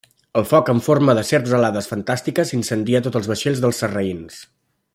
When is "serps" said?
1.31-1.53